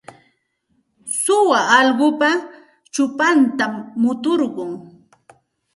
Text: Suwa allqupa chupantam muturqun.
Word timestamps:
Suwa 1.21 1.59
allqupa 1.79 2.29
chupantam 2.93 3.73
muturqun. 4.01 4.71